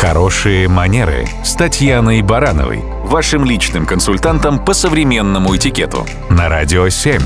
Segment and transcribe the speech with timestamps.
[0.00, 7.20] Хорошие манеры с Татьяной Барановой, вашим личным консультантом по современному этикету на Радио 7.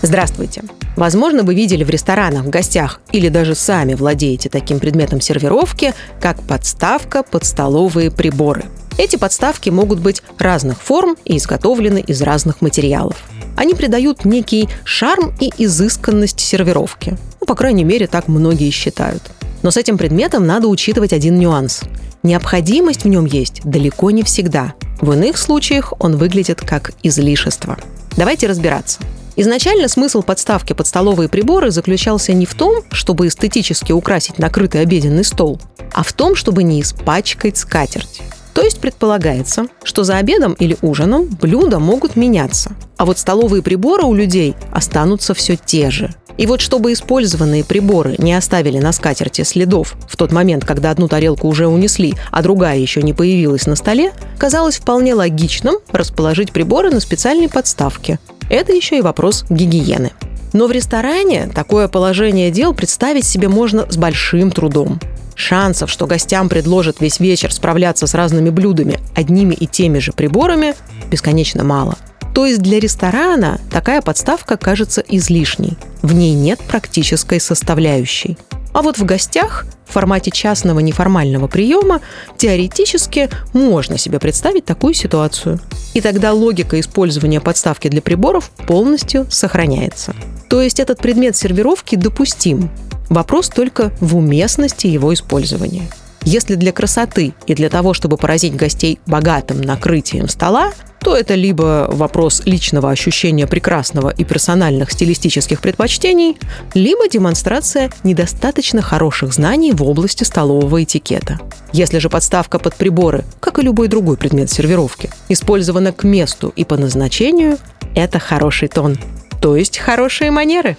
[0.00, 0.62] Здравствуйте.
[0.96, 6.40] Возможно, вы видели в ресторанах, в гостях или даже сами владеете таким предметом сервировки, как
[6.44, 8.64] подставка под столовые приборы.
[8.96, 13.22] Эти подставки могут быть разных форм и изготовлены из разных материалов.
[13.56, 17.16] Они придают некий шарм и изысканность сервировки.
[17.40, 19.22] Ну, по крайней мере, так многие считают.
[19.62, 21.82] Но с этим предметом надо учитывать один нюанс.
[22.22, 24.74] Необходимость в нем есть далеко не всегда.
[25.00, 27.76] В иных случаях он выглядит как излишество.
[28.16, 29.00] Давайте разбираться.
[29.36, 35.24] Изначально смысл подставки под столовые приборы заключался не в том, чтобы эстетически украсить накрытый обеденный
[35.24, 35.60] стол,
[35.92, 38.22] а в том, чтобы не испачкать скатерть.
[38.54, 44.04] То есть предполагается, что за обедом или ужином блюда могут меняться, а вот столовые приборы
[44.04, 46.14] у людей останутся все те же.
[46.36, 51.08] И вот чтобы использованные приборы не оставили на скатерти следов в тот момент, когда одну
[51.08, 56.90] тарелку уже унесли, а другая еще не появилась на столе, казалось вполне логичным расположить приборы
[56.90, 58.18] на специальной подставке.
[58.50, 60.10] Это еще и вопрос гигиены.
[60.52, 65.00] Но в ресторане такое положение дел представить себе можно с большим трудом.
[65.34, 70.74] Шансов, что гостям предложат весь вечер справляться с разными блюдами одними и теми же приборами,
[71.10, 71.96] бесконечно мало–
[72.34, 75.78] то есть для ресторана такая подставка кажется излишней.
[76.02, 78.36] В ней нет практической составляющей.
[78.72, 82.00] А вот в гостях в формате частного неформального приема
[82.36, 85.60] теоретически можно себе представить такую ситуацию.
[85.94, 90.12] И тогда логика использования подставки для приборов полностью сохраняется.
[90.50, 92.68] То есть этот предмет сервировки допустим.
[93.14, 95.88] Вопрос только в уместности его использования.
[96.24, 101.86] Если для красоты и для того, чтобы поразить гостей богатым накрытием стола, то это либо
[101.92, 106.36] вопрос личного ощущения прекрасного и персональных стилистических предпочтений,
[106.74, 111.38] либо демонстрация недостаточно хороших знаний в области столового этикета.
[111.72, 116.64] Если же подставка под приборы, как и любой другой предмет сервировки, использована к месту и
[116.64, 117.58] по назначению,
[117.94, 118.98] это хороший тон,
[119.40, 120.76] то есть хорошие манеры.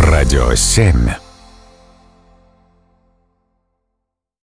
[0.00, 1.29] Радио 7.